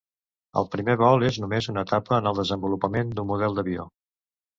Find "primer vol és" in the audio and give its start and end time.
0.75-1.37